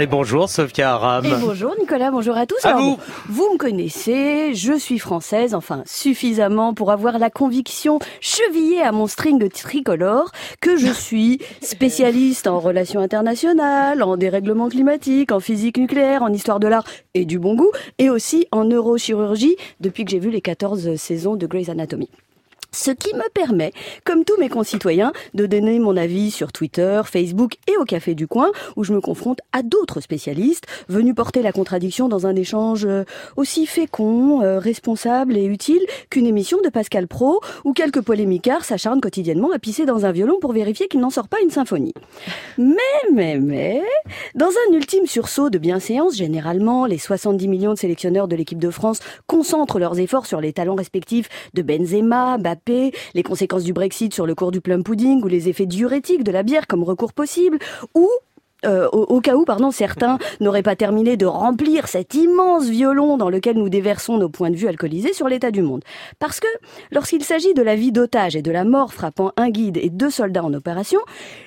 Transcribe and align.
Et 0.00 0.06
bonjour 0.06 0.48
Sophia 0.48 0.92
Aram. 0.92 1.24
Et 1.24 1.34
bonjour 1.40 1.74
Nicolas, 1.76 2.12
bonjour 2.12 2.36
à 2.36 2.46
tous. 2.46 2.64
À 2.64 2.74
vous. 2.74 3.00
vous 3.28 3.54
me 3.54 3.58
connaissez, 3.58 4.54
je 4.54 4.78
suis 4.78 5.00
française, 5.00 5.56
enfin 5.56 5.82
suffisamment 5.86 6.72
pour 6.72 6.92
avoir 6.92 7.18
la 7.18 7.30
conviction 7.30 7.98
chevillée 8.20 8.80
à 8.80 8.92
mon 8.92 9.08
string 9.08 9.50
tricolore 9.50 10.30
que 10.60 10.76
je 10.76 10.92
suis 10.92 11.40
spécialiste 11.62 12.46
en 12.46 12.60
relations 12.60 13.00
internationales, 13.00 14.04
en 14.04 14.16
dérèglement 14.16 14.68
climatique, 14.68 15.32
en 15.32 15.40
physique 15.40 15.78
nucléaire, 15.78 16.22
en 16.22 16.32
histoire 16.32 16.60
de 16.60 16.68
l'art 16.68 16.84
et 17.14 17.24
du 17.24 17.40
bon 17.40 17.56
goût, 17.56 17.72
et 17.98 18.08
aussi 18.08 18.46
en 18.52 18.66
neurochirurgie 18.66 19.56
depuis 19.80 20.04
que 20.04 20.12
j'ai 20.12 20.20
vu 20.20 20.30
les 20.30 20.40
14 20.40 20.94
saisons 20.94 21.34
de 21.34 21.44
Grey's 21.48 21.70
Anatomy. 21.70 22.08
Ce 22.78 22.92
qui 22.92 23.12
me 23.12 23.28
permet, 23.30 23.72
comme 24.04 24.24
tous 24.24 24.38
mes 24.38 24.48
concitoyens, 24.48 25.12
de 25.34 25.46
donner 25.46 25.80
mon 25.80 25.96
avis 25.96 26.30
sur 26.30 26.52
Twitter, 26.52 27.02
Facebook 27.04 27.54
et 27.66 27.76
au 27.76 27.84
Café 27.84 28.14
du 28.14 28.28
Coin, 28.28 28.52
où 28.76 28.84
je 28.84 28.92
me 28.92 29.00
confronte 29.00 29.40
à 29.50 29.64
d'autres 29.64 30.00
spécialistes 30.00 30.64
venus 30.88 31.16
porter 31.16 31.42
la 31.42 31.50
contradiction 31.50 32.08
dans 32.08 32.28
un 32.28 32.36
échange 32.36 32.84
euh, 32.86 33.02
aussi 33.36 33.66
fécond, 33.66 34.42
euh, 34.42 34.60
responsable 34.60 35.36
et 35.36 35.44
utile 35.44 35.84
qu'une 36.08 36.24
émission 36.24 36.58
de 36.62 36.68
Pascal 36.68 37.08
Pro, 37.08 37.40
où 37.64 37.72
quelques 37.72 38.00
polémicards 38.00 38.64
s'acharnent 38.64 39.00
quotidiennement 39.00 39.50
à 39.50 39.58
pisser 39.58 39.84
dans 39.84 40.06
un 40.06 40.12
violon 40.12 40.36
pour 40.40 40.52
vérifier 40.52 40.86
qu'il 40.86 41.00
n'en 41.00 41.10
sort 41.10 41.26
pas 41.26 41.40
une 41.42 41.50
symphonie. 41.50 41.94
Mais, 42.58 42.76
mais, 43.12 43.40
mais, 43.40 43.82
dans 44.36 44.50
un 44.68 44.74
ultime 44.76 45.06
sursaut 45.06 45.50
de 45.50 45.58
bienséance, 45.58 46.14
généralement, 46.14 46.86
les 46.86 46.98
70 46.98 47.48
millions 47.48 47.74
de 47.74 47.78
sélectionneurs 47.78 48.28
de 48.28 48.36
l'équipe 48.36 48.60
de 48.60 48.70
France 48.70 49.00
concentrent 49.26 49.80
leurs 49.80 49.98
efforts 49.98 50.26
sur 50.26 50.40
les 50.40 50.52
talents 50.52 50.76
respectifs 50.76 51.28
de 51.54 51.62
Benzema, 51.62 52.38
les 52.68 53.22
conséquences 53.22 53.64
du 53.64 53.72
Brexit 53.72 54.14
sur 54.14 54.26
le 54.26 54.34
cours 54.34 54.50
du 54.50 54.60
plum 54.60 54.82
pudding 54.82 55.22
ou 55.22 55.28
les 55.28 55.48
effets 55.48 55.66
diurétiques 55.66 56.24
de 56.24 56.32
la 56.32 56.42
bière 56.42 56.66
comme 56.66 56.84
recours 56.84 57.12
possible, 57.12 57.58
ou 57.94 58.08
euh, 58.66 58.88
au, 58.88 59.20
cas 59.20 59.36
où, 59.36 59.44
pardon, 59.44 59.70
certains 59.70 60.18
n'auraient 60.40 60.62
pas 60.62 60.74
terminé 60.74 61.16
de 61.16 61.26
remplir 61.26 61.86
cet 61.86 62.14
immense 62.14 62.68
violon 62.68 63.16
dans 63.16 63.30
lequel 63.30 63.56
nous 63.56 63.68
déversons 63.68 64.18
nos 64.18 64.28
points 64.28 64.50
de 64.50 64.56
vue 64.56 64.66
alcoolisés 64.66 65.12
sur 65.12 65.28
l'état 65.28 65.50
du 65.50 65.62
monde. 65.62 65.84
Parce 66.18 66.40
que, 66.40 66.48
lorsqu'il 66.90 67.22
s'agit 67.22 67.54
de 67.54 67.62
la 67.62 67.76
vie 67.76 67.92
d'otage 67.92 68.34
et 68.34 68.42
de 68.42 68.50
la 68.50 68.64
mort 68.64 68.92
frappant 68.92 69.32
un 69.36 69.50
guide 69.50 69.76
et 69.76 69.90
deux 69.90 70.10
soldats 70.10 70.44
en 70.44 70.52
opération, 70.54 71.00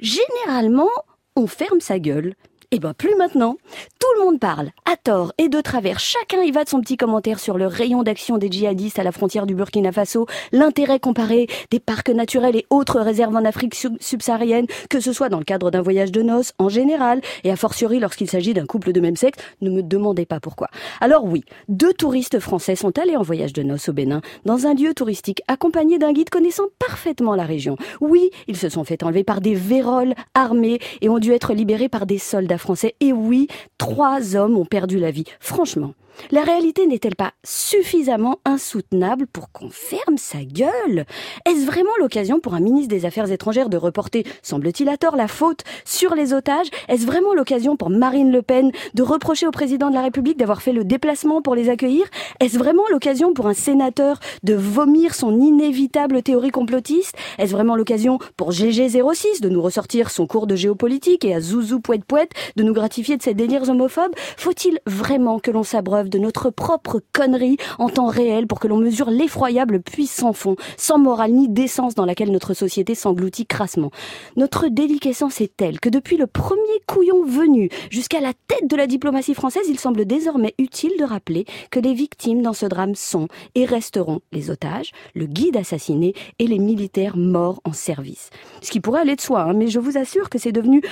généralement, 0.00 0.88
on 1.36 1.46
ferme 1.46 1.80
sa 1.80 1.98
gueule 1.98 2.34
eh 2.74 2.80
ben 2.80 2.92
plus 2.92 3.14
maintenant. 3.14 3.56
Tout 4.00 4.08
le 4.18 4.24
monde 4.24 4.40
parle, 4.40 4.70
à 4.84 4.96
tort 4.96 5.32
et 5.38 5.48
de 5.48 5.60
travers. 5.60 6.00
Chacun 6.00 6.42
y 6.42 6.50
va 6.50 6.64
de 6.64 6.68
son 6.68 6.80
petit 6.80 6.96
commentaire 6.96 7.38
sur 7.38 7.56
le 7.56 7.68
rayon 7.68 8.02
d'action 8.02 8.36
des 8.36 8.50
djihadistes 8.50 8.98
à 8.98 9.04
la 9.04 9.12
frontière 9.12 9.46
du 9.46 9.54
Burkina 9.54 9.92
Faso, 9.92 10.26
l'intérêt 10.50 10.98
comparé 10.98 11.46
des 11.70 11.78
parcs 11.78 12.08
naturels 12.08 12.56
et 12.56 12.66
autres 12.70 12.98
réserves 12.98 13.36
en 13.36 13.44
Afrique 13.44 13.76
subsaharienne, 14.00 14.66
que 14.90 14.98
ce 14.98 15.12
soit 15.12 15.28
dans 15.28 15.38
le 15.38 15.44
cadre 15.44 15.70
d'un 15.70 15.82
voyage 15.82 16.10
de 16.10 16.20
noces 16.22 16.52
en 16.58 16.68
général, 16.68 17.20
et 17.44 17.52
a 17.52 17.54
fortiori 17.54 18.00
lorsqu'il 18.00 18.28
s'agit 18.28 18.54
d'un 18.54 18.66
couple 18.66 18.92
de 18.92 19.00
même 19.00 19.14
sexe, 19.14 19.38
ne 19.60 19.70
me 19.70 19.82
demandez 19.82 20.26
pas 20.26 20.40
pourquoi. 20.40 20.66
Alors 21.00 21.24
oui, 21.24 21.44
deux 21.68 21.92
touristes 21.92 22.40
français 22.40 22.74
sont 22.74 22.98
allés 22.98 23.16
en 23.16 23.22
voyage 23.22 23.52
de 23.52 23.62
noces 23.62 23.88
au 23.88 23.92
Bénin, 23.92 24.20
dans 24.46 24.66
un 24.66 24.74
lieu 24.74 24.94
touristique 24.94 25.42
accompagné 25.46 25.98
d'un 25.98 26.12
guide 26.12 26.30
connaissant 26.30 26.64
parfaitement 26.80 27.36
la 27.36 27.44
région. 27.44 27.76
Oui, 28.00 28.30
ils 28.48 28.56
se 28.56 28.68
sont 28.68 28.82
fait 28.82 29.04
enlever 29.04 29.22
par 29.22 29.40
des 29.40 29.54
véroles 29.54 30.14
armés 30.34 30.80
et 31.02 31.08
ont 31.08 31.20
dû 31.20 31.32
être 31.32 31.54
libérés 31.54 31.88
par 31.88 32.04
des 32.06 32.18
soldats 32.18 32.58
Et 33.00 33.12
oui, 33.12 33.48
trois 33.78 34.36
hommes 34.36 34.56
ont 34.56 34.64
perdu 34.64 34.98
la 34.98 35.10
vie. 35.10 35.24
Franchement, 35.40 35.92
la 36.30 36.42
réalité 36.42 36.86
n'est-elle 36.86 37.16
pas 37.16 37.32
suffisamment 37.44 38.38
insoutenable 38.44 39.26
pour 39.26 39.50
qu'on 39.52 39.68
ferme 39.70 40.16
sa 40.16 40.44
gueule? 40.44 41.04
Est-ce 41.44 41.66
vraiment 41.66 41.90
l'occasion 41.98 42.40
pour 42.40 42.54
un 42.54 42.60
ministre 42.60 42.88
des 42.88 43.04
Affaires 43.04 43.30
étrangères 43.30 43.68
de 43.68 43.76
reporter, 43.76 44.24
semble-t-il 44.42 44.88
à 44.88 44.96
tort, 44.96 45.16
la 45.16 45.28
faute 45.28 45.64
sur 45.84 46.14
les 46.14 46.32
otages? 46.32 46.68
Est-ce 46.88 47.06
vraiment 47.06 47.34
l'occasion 47.34 47.76
pour 47.76 47.90
Marine 47.90 48.32
Le 48.32 48.42
Pen 48.42 48.70
de 48.94 49.02
reprocher 49.02 49.46
au 49.46 49.50
président 49.50 49.90
de 49.90 49.94
la 49.94 50.02
République 50.02 50.38
d'avoir 50.38 50.62
fait 50.62 50.72
le 50.72 50.84
déplacement 50.84 51.42
pour 51.42 51.54
les 51.54 51.68
accueillir? 51.68 52.06
Est-ce 52.40 52.58
vraiment 52.58 52.84
l'occasion 52.90 53.34
pour 53.34 53.46
un 53.46 53.54
sénateur 53.54 54.18
de 54.44 54.54
vomir 54.54 55.14
son 55.14 55.38
inévitable 55.40 56.22
théorie 56.22 56.50
complotiste? 56.50 57.16
Est-ce 57.38 57.52
vraiment 57.52 57.76
l'occasion 57.76 58.18
pour 58.36 58.50
GG06 58.50 59.40
de 59.40 59.48
nous 59.48 59.62
ressortir 59.62 60.10
son 60.10 60.26
cours 60.26 60.46
de 60.46 60.56
géopolitique 60.56 61.24
et 61.24 61.34
à 61.34 61.40
Zouzou 61.40 61.80
Pouet 61.80 61.98
Pouet 62.06 62.28
de 62.56 62.62
nous 62.62 62.72
gratifier 62.72 63.16
de 63.16 63.22
ses 63.22 63.34
délires 63.34 63.68
homophobes 63.68 64.14
Faut-il 64.36 64.78
vraiment 64.86 65.38
que 65.38 65.50
l'on 65.50 65.62
s'abreuve 65.62 66.08
de 66.08 66.18
notre 66.18 66.50
propre 66.50 67.02
connerie 67.12 67.56
en 67.78 67.88
temps 67.88 68.06
réel 68.06 68.46
pour 68.46 68.60
que 68.60 68.68
l'on 68.68 68.78
mesure 68.78 69.10
l'effroyable 69.10 69.80
puissant 69.80 70.32
fond, 70.32 70.56
sans 70.76 70.98
morale 70.98 71.32
ni 71.32 71.48
décence 71.48 71.94
dans 71.94 72.04
laquelle 72.04 72.30
notre 72.30 72.54
société 72.54 72.94
s'engloutit 72.94 73.46
crassement? 73.46 73.90
Notre 74.36 74.68
déliquescence 74.68 75.40
est 75.40 75.56
telle 75.56 75.80
que 75.80 75.88
depuis 75.88 76.16
le 76.16 76.26
premier 76.26 76.80
couillon 76.86 77.24
venu 77.24 77.68
jusqu'à 77.90 78.20
la 78.20 78.32
tête 78.48 78.68
de 78.68 78.76
la 78.76 78.86
diplomatie 78.86 79.34
française, 79.34 79.66
il 79.68 79.78
semble 79.78 80.04
désormais 80.04 80.54
utile 80.58 80.92
de 80.98 81.04
rappeler 81.04 81.44
que 81.70 81.80
les 81.80 81.94
victimes 81.94 82.42
dans 82.42 82.52
ce 82.52 82.66
drame 82.66 82.94
sont 82.94 83.28
et 83.54 83.64
resteront 83.64 84.20
les 84.32 84.50
otages, 84.50 84.92
le 85.14 85.26
guide 85.26 85.56
assassiné 85.56 86.14
et 86.38 86.46
les 86.46 86.58
militaires 86.58 87.16
morts 87.16 87.60
en 87.64 87.72
service. 87.72 88.30
Ce 88.60 88.70
qui 88.70 88.80
pourrait 88.80 89.00
aller 89.00 89.16
de 89.16 89.20
soi, 89.20 89.42
hein, 89.42 89.52
mais 89.54 89.68
je 89.68 89.78
vous 89.78 89.98
assure 89.98 90.30
que 90.30 90.38
c'est 90.38 90.52
devenu 90.52 90.82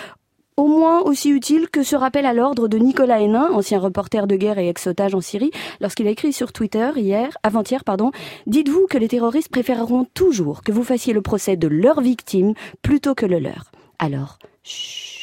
au 0.56 0.66
moins 0.66 1.00
aussi 1.02 1.30
utile 1.30 1.68
que 1.70 1.82
ce 1.82 1.96
rappel 1.96 2.26
à 2.26 2.32
l'ordre 2.32 2.68
de 2.68 2.78
Nicolas 2.78 3.20
Hénin, 3.20 3.50
ancien 3.52 3.78
reporter 3.78 4.26
de 4.26 4.36
guerre 4.36 4.58
et 4.58 4.68
ex-otage 4.68 5.14
en 5.14 5.20
Syrie, 5.20 5.50
lorsqu'il 5.80 6.06
a 6.06 6.10
écrit 6.10 6.32
sur 6.32 6.52
Twitter 6.52 6.90
hier, 6.96 7.36
avant-hier, 7.42 7.84
pardon, 7.84 8.12
dites-vous 8.46 8.86
que 8.88 8.98
les 8.98 9.08
terroristes 9.08 9.50
préféreront 9.50 10.06
toujours 10.14 10.62
que 10.62 10.72
vous 10.72 10.84
fassiez 10.84 11.12
le 11.12 11.22
procès 11.22 11.56
de 11.56 11.68
leurs 11.68 12.00
victimes 12.00 12.54
plutôt 12.82 13.14
que 13.14 13.26
le 13.26 13.38
leur. 13.38 13.70
Alors, 13.98 14.38
chut. 14.62 15.22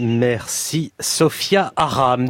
Merci 0.00 0.92
Sophia 1.00 1.72
Aram. 1.74 2.26